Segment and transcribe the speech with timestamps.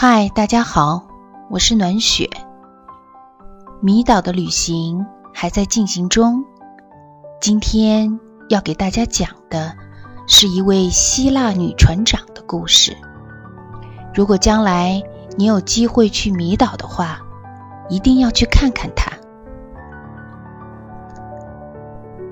[0.00, 1.08] 嗨，大家好，
[1.50, 2.30] 我是暖雪。
[3.80, 6.44] 迷岛的旅行还在进行中。
[7.40, 9.76] 今天要给大家讲的
[10.28, 12.96] 是一位希腊女船长的故事。
[14.14, 15.02] 如果将来
[15.36, 17.20] 你有机会去迷岛的话，
[17.88, 19.10] 一定要去看看她。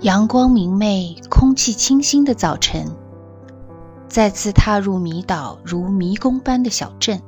[0.00, 2.86] 阳光明媚、空气清新的早晨，
[4.08, 7.22] 再次踏入迷岛如迷宫般的小镇。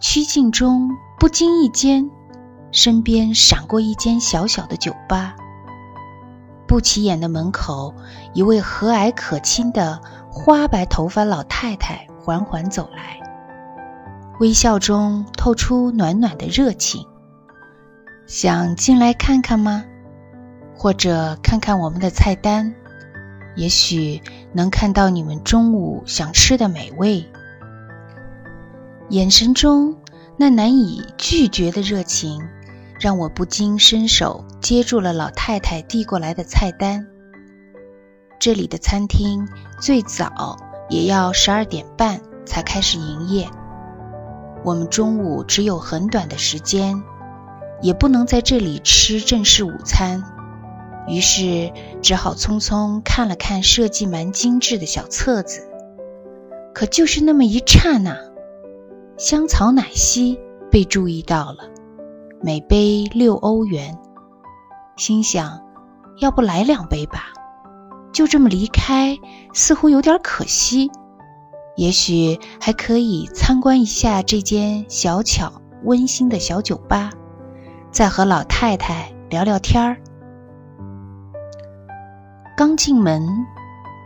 [0.00, 2.08] 曲径中，不经意间，
[2.70, 5.34] 身边闪过一间小小的酒吧。
[6.68, 7.92] 不起眼的门口，
[8.34, 10.00] 一位和蔼可亲的
[10.30, 13.18] 花白头发老太太缓缓走来，
[14.40, 17.06] 微笑中透出暖暖的热情。
[18.26, 19.84] 想进来看看吗？
[20.76, 22.72] 或者看看我们的菜单，
[23.56, 24.22] 也许
[24.52, 27.26] 能看到你们中午想吃的美味。
[29.08, 29.96] 眼神中
[30.36, 32.40] 那难以拒绝的热情，
[33.00, 37.06] 让我不禁伸手接住了老太太递过来的菜单。
[38.38, 39.48] 这里的餐厅
[39.80, 40.56] 最早
[40.88, 43.48] 也要十二点半才开始营业，
[44.64, 47.02] 我们中午只有很短的时间，
[47.80, 50.24] 也不能在这里吃正式午餐，
[51.06, 55.68] 于是只好匆匆看了看设计蛮精致的小册子。
[56.74, 58.16] 可就是那么一刹那。
[59.16, 60.38] 香草奶昔
[60.70, 61.70] 被注意到了，
[62.40, 63.98] 每杯六欧元。
[64.96, 65.62] 心想，
[66.20, 67.32] 要不来两杯吧？
[68.12, 69.16] 就这么离开，
[69.52, 70.90] 似乎有点可惜。
[71.78, 77.12] 也许还可以参观一下这间小巧温馨的小酒吧，
[77.92, 79.96] 再和老太太聊聊天儿。
[82.56, 83.46] 刚进门，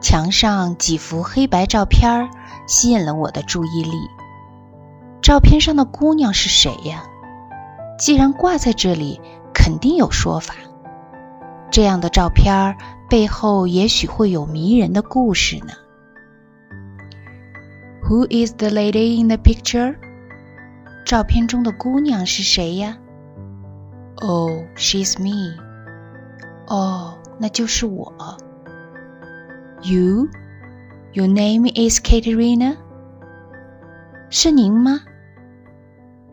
[0.00, 2.30] 墙上几幅黑白照片
[2.68, 3.96] 吸引了我的注意力。
[5.20, 7.02] 照片上的姑娘是谁呀？
[7.98, 9.20] 既然挂在这里，
[9.52, 10.54] 肯定有说法。
[11.72, 12.76] 这样的照片
[13.10, 15.72] 背后也许会有迷人的故事呢。
[18.05, 19.95] Who is the lady in the picture？
[21.05, 22.97] 照片中的姑娘是谁呀？
[24.17, 25.55] Oh, she's me。
[26.67, 28.13] 哦，那就是我。
[29.81, 30.27] You?
[31.13, 32.77] Your name is Katerina？
[34.29, 35.01] 是您吗？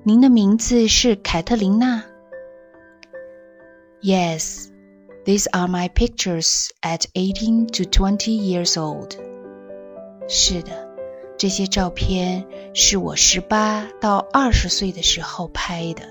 [0.05, 2.05] 您的名字是凯特琳娜。
[4.01, 4.69] Yes,
[5.25, 9.17] these are my pictures at eighteen to twenty years old.
[10.29, 10.89] 是的，
[11.38, 16.04] 这些照片是我十八到二十岁的时候拍的。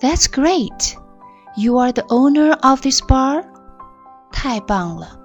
[0.00, 0.94] That's great.
[1.56, 3.44] You are the owner of this bar.
[4.30, 5.18] 太棒了！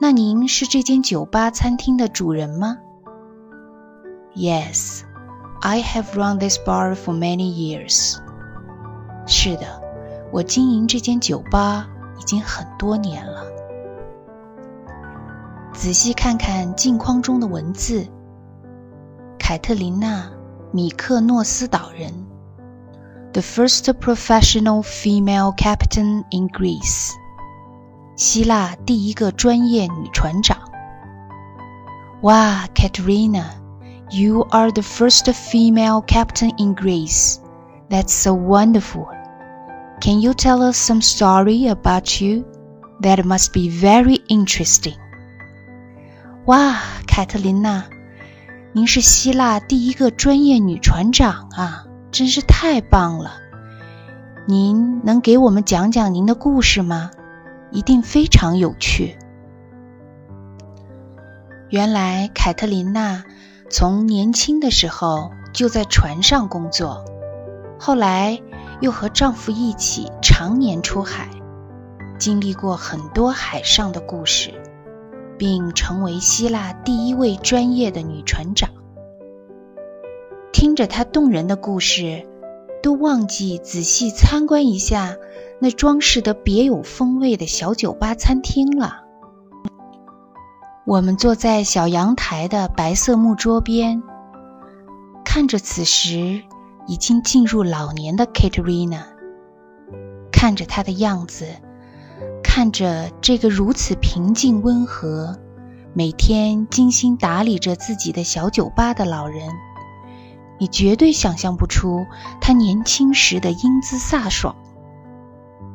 [0.00, 2.78] 那您是这间酒吧餐厅的主人吗
[4.34, 5.02] ？Yes.
[5.60, 8.16] I have run this bar for many years。
[9.26, 9.82] 是的，
[10.32, 11.88] 我经营这间酒吧
[12.18, 13.44] 已经很多年了。
[15.85, 18.07] 仔细看看镜框中的文字，
[19.39, 20.23] 凯特琳娜·
[20.71, 22.13] 米克诺斯岛人，
[23.33, 27.11] the first professional female captain in Greece，
[28.15, 30.57] 希腊第一个专业女船长。
[32.21, 37.37] 哇，Katerina！You are the first female captain in Greece.
[37.89, 39.07] That's so wonderful.
[40.01, 42.43] Can you tell us some story about you?
[43.01, 44.97] That must be very interesting.
[46.46, 47.86] 哇，凯特琳娜，
[48.72, 53.32] 您是希腊第一个专业女船长啊，真是太棒了！
[54.46, 57.10] 您能给我们讲讲您的故事吗？
[57.72, 59.18] 一定非常有趣。
[61.68, 63.24] 原来，凯特琳娜。
[63.68, 67.04] 从年轻的时候就在船上工作，
[67.80, 68.40] 后来
[68.80, 71.28] 又和丈夫一起常年出海，
[72.20, 74.54] 经历过很多海上的故事，
[75.38, 78.70] 并成为希腊第一位专业的女船长。
[80.52, 82.26] 听着她动人的故事，
[82.82, 85.16] 都忘记仔细参观一下
[85.60, 89.02] 那装饰得别有风味的小酒吧餐厅了。
[90.86, 94.02] 我们坐在小阳台的白色木桌边，
[95.24, 96.42] 看着此时
[96.86, 99.02] 已经进入老年的 Katerina，
[100.30, 101.46] 看着她的样子，
[102.56, 105.38] 看着这个如此平静温和、
[105.92, 109.50] 每天精心打理着自己的小酒吧的老人，
[110.58, 112.06] 你绝对想象不出
[112.40, 114.56] 他年轻时的英姿飒爽。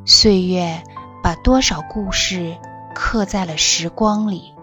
[0.08, 0.82] 岁月
[1.22, 2.58] 把多少故事
[2.96, 4.56] 刻在了时光里。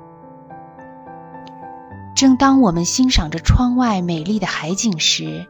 [2.17, 5.47] 正当我们欣赏着窗外美丽的海景时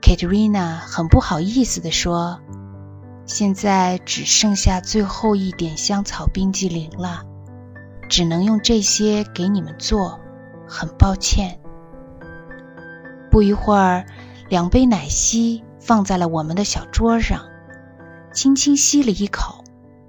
[0.00, 2.40] ，Katrina 很不好意思地说
[3.28, 7.24] ：“现在只剩下最后一点香草冰激凌了，
[8.08, 10.18] 只能用这些给你们做，
[10.66, 11.60] 很抱歉。”
[13.30, 14.06] 不一会儿，
[14.48, 17.42] 两杯奶昔放在了我们的小桌上，
[18.32, 19.62] 轻轻吸了一口，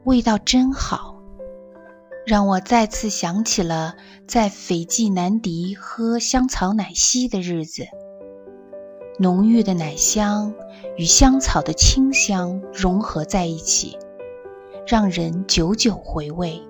[0.05, 1.21] 味道真好。
[2.25, 3.95] 让我再次想起了
[4.27, 7.83] 在斐济南迪喝香草奶昔的日子。
[9.19, 10.53] 浓郁的奶香
[10.97, 13.97] 与香草的清香融合在一起，
[14.87, 16.61] 让人久久回味。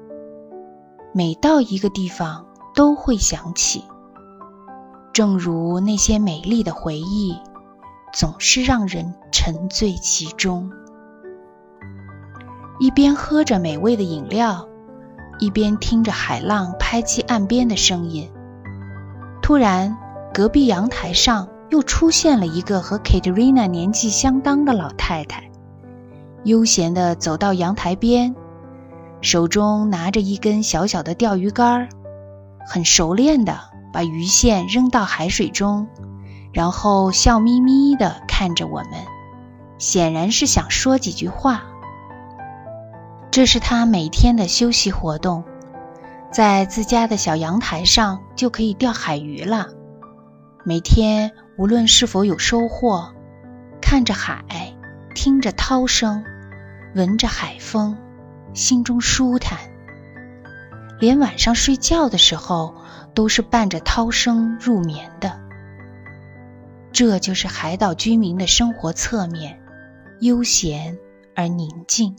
[1.14, 2.46] 每到一个地方
[2.76, 3.84] 都会想起，
[5.14, 7.36] 正如那些美丽的回忆，
[8.14, 10.72] 总是让人沉醉其中。
[12.80, 14.68] 一边喝着美味的饮料。
[15.42, 18.30] 一边听着海浪拍击岸边的声音，
[19.42, 19.98] 突然，
[20.34, 25.50] 隔壁阳台上又出现了一个和 Katerina 年纪相当的老太太，
[26.44, 28.36] 悠闲地走到阳台边，
[29.22, 31.90] 手中拿着一根小小的钓鱼竿，
[32.68, 33.60] 很熟练地
[33.94, 35.88] 把鱼线扔到海水中，
[36.52, 38.94] 然后笑眯眯地看着我们，
[39.78, 41.64] 显然是想说几句话。
[43.30, 45.44] 这是他每天的休息活动，
[46.32, 49.68] 在自家的小阳台上就可以钓海鱼了。
[50.66, 53.14] 每天无论是否有收获，
[53.82, 54.46] 看着海，
[55.14, 56.24] 听着涛声，
[56.96, 57.98] 闻着海风，
[58.54, 59.60] 心中舒坦。
[61.02, 62.76] 连晚上睡觉的时候
[63.14, 65.38] 都是伴着涛声入眠的。
[66.94, 69.60] 这就是海岛居民的生活侧面，
[70.22, 70.98] 悠闲
[71.36, 72.16] 而宁静。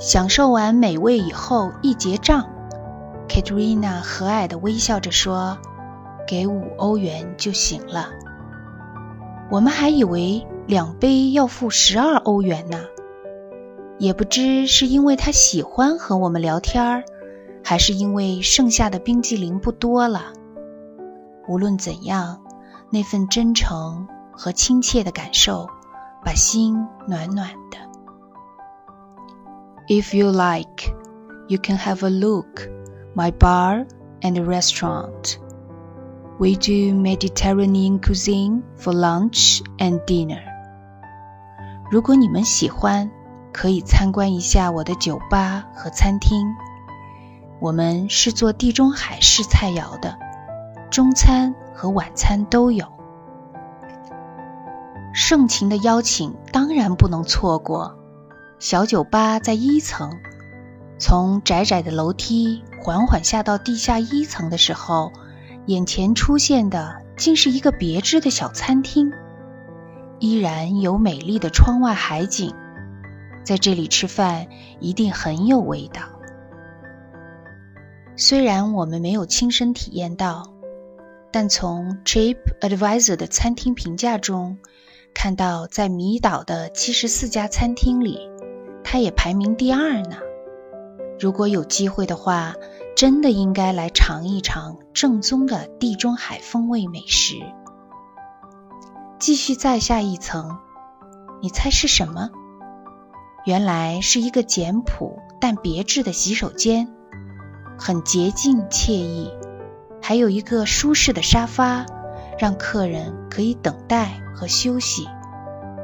[0.00, 2.50] 享受完美味以后，一结账
[3.28, 5.56] ，Katrina 和蔼地微笑着说
[6.26, 8.08] ：“给五欧元就行了。”
[9.50, 12.78] 我们还以为两杯要付十二欧元呢。
[13.98, 17.04] 也不知是因为他喜欢和我们聊天儿，
[17.64, 20.34] 还是因为剩下的冰激凌不多了。
[21.48, 22.42] 无论怎样，
[22.90, 25.66] 那份真诚和亲切的感受，
[26.22, 27.78] 把心暖暖的。
[29.88, 30.92] If you like,
[31.48, 32.68] you can have a look
[33.14, 33.86] my bar
[34.20, 35.36] and restaurant.
[36.38, 40.42] We do Mediterranean cuisine for lunch and dinner.
[41.90, 43.10] 如果你们喜欢，
[43.54, 46.46] 可以参观一下我的酒吧和餐厅。
[47.58, 50.18] 我们是做地中海式菜肴的，
[50.90, 52.86] 中餐和晚餐都有。
[55.14, 57.96] 盛情的邀请当然不能错过。
[58.58, 60.12] 小酒吧在一层，
[60.98, 65.12] 从窄窄的楼梯缓缓下到地下一层的时候，
[65.66, 69.12] 眼前出现的竟是一个别致的小餐厅，
[70.18, 72.54] 依然有美丽的窗外海景，
[73.44, 74.46] 在这里吃饭
[74.80, 76.02] 一定很有味道。
[78.16, 80.52] 虽然我们没有亲身体验到，
[81.30, 84.58] 但从 Trip Advisor 的餐厅评价中
[85.12, 88.30] 看到，在米岛的七十四家餐厅里。
[88.88, 90.16] 它也排名第二呢。
[91.18, 92.54] 如果有机会的话，
[92.96, 97.34] 真的应该来尝一尝正宗的地中海风味美食。
[99.18, 100.56] 继续再下一层，
[101.42, 102.30] 你猜是什么？
[103.44, 106.88] 原来是一个简朴但别致的洗手间，
[107.78, 109.30] 很洁净惬意，
[110.00, 111.84] 还有一个舒适的沙发，
[112.38, 115.06] 让客人可以等待和休息，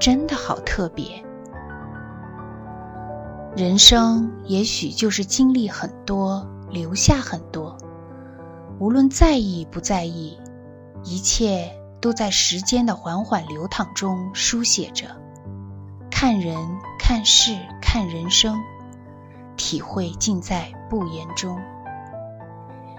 [0.01, 1.23] 真的好特别。
[3.55, 7.77] 人生也许就是经历很多，留下很多。
[8.81, 10.39] 无论在意不在意，
[11.05, 15.21] 一切都在时间的缓缓流淌中书写着。
[16.11, 16.57] 看人，
[16.99, 18.61] 看事，看人生，
[19.57, 21.61] 体会尽在不言中。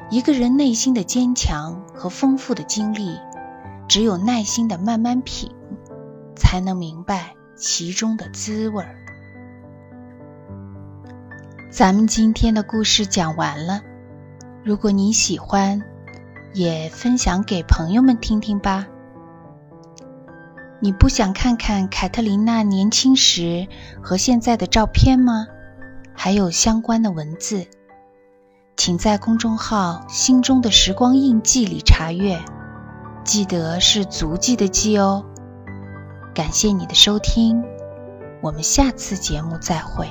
[0.10, 3.18] 一个人内心的坚强和丰富的经历，
[3.88, 5.52] 只有耐心的慢慢品，
[6.36, 9.03] 才能明白其中的滋味儿。
[11.74, 13.82] 咱们今天的故事讲完了，
[14.64, 15.82] 如果你喜欢，
[16.54, 18.86] 也分享给朋友们听听吧。
[20.80, 23.68] 你不想看看凯特琳娜年轻时
[24.04, 25.48] 和现在的照片吗？
[26.14, 27.66] 还有相关的文字，
[28.78, 32.40] 请在公众号“心中的时光印记”里查阅。
[33.24, 35.26] 记得是足迹的迹哦。
[36.36, 37.64] 感谢你的收听，
[38.44, 40.08] 我们下次节目再会。